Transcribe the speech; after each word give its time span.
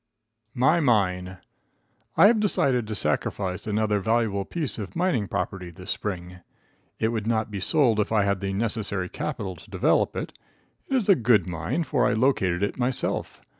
My 0.55 0.79
Mine. 0.79 1.37
I 2.17 2.25
have 2.25 2.39
decided 2.39 2.87
to 2.87 2.95
sacrifice 2.95 3.67
another 3.67 3.99
valuable 3.99 4.45
piece 4.45 4.79
of 4.79 4.95
mining 4.95 5.27
property 5.27 5.69
this 5.69 5.91
spring. 5.91 6.39
It 6.97 7.09
would 7.09 7.27
not 7.27 7.51
be 7.51 7.59
sold 7.59 7.99
if 7.99 8.11
I 8.11 8.23
had 8.23 8.39
the 8.39 8.51
necessary 8.51 9.09
capital 9.09 9.55
to 9.57 9.69
develop 9.69 10.15
it. 10.15 10.33
It 10.89 10.95
is 10.95 11.07
a 11.07 11.13
good 11.13 11.45
mine, 11.45 11.83
for 11.83 12.07
I 12.07 12.13
located 12.13 12.63
it 12.63 12.79
myself. 12.79 13.41